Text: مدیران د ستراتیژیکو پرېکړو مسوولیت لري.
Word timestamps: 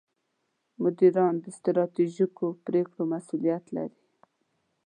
مدیران 0.83 1.33
د 1.43 1.45
ستراتیژیکو 1.57 2.45
پرېکړو 2.65 3.03
مسوولیت 3.13 3.63
لري. 3.75 4.01